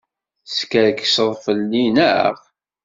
[0.47, 2.35] Teskerkseḍ fell-i, naɣ?